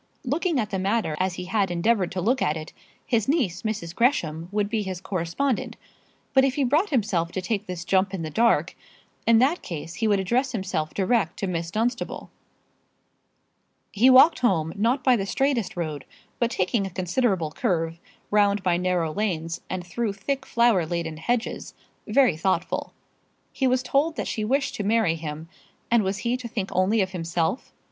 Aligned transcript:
Looking 0.25 0.59
at 0.59 0.71
the 0.71 0.79
matter 0.79 1.15
as 1.19 1.35
he 1.35 1.45
had 1.45 1.69
endeavoured 1.69 2.11
to 2.13 2.21
look 2.21 2.41
at 2.41 2.57
it, 2.57 2.73
his 3.05 3.27
niece, 3.27 3.61
Mrs. 3.61 3.93
Gresham, 3.93 4.49
would 4.51 4.67
be 4.67 4.81
his 4.81 4.99
correspondent; 4.99 5.75
but 6.33 6.43
if 6.43 6.55
he 6.55 6.63
brought 6.63 6.89
himself 6.89 7.31
to 7.33 7.39
take 7.39 7.67
this 7.67 7.85
jump 7.85 8.11
in 8.11 8.23
the 8.23 8.31
dark, 8.31 8.75
in 9.27 9.37
that 9.37 9.61
case 9.61 9.93
he 9.93 10.07
would 10.07 10.19
address 10.19 10.53
himself 10.53 10.95
direct 10.95 11.37
to 11.37 11.45
Miss 11.45 11.69
Dunstable. 11.69 12.31
He 13.91 14.09
walked 14.09 14.39
home, 14.39 14.73
not 14.75 15.03
by 15.03 15.15
the 15.15 15.27
straightest 15.27 15.77
road, 15.77 16.05
but 16.39 16.49
taking 16.49 16.87
a 16.87 16.89
considerable 16.89 17.51
curve, 17.51 17.99
round 18.31 18.63
by 18.63 18.77
narrow 18.77 19.13
lanes, 19.13 19.61
and 19.69 19.85
through 19.85 20.13
thick 20.13 20.47
flower 20.47 20.83
laden 20.83 21.17
hedges, 21.17 21.75
very 22.07 22.35
thoughtful. 22.35 22.91
He 23.53 23.67
was 23.67 23.83
told 23.83 24.15
that 24.15 24.27
she 24.27 24.43
wished 24.43 24.73
to 24.77 24.83
marry 24.83 25.13
him; 25.13 25.47
and 25.91 26.01
was 26.01 26.17
he 26.25 26.37
to 26.37 26.47
think 26.47 26.71
only 26.73 27.01
of 27.01 27.11
himself? 27.11 27.71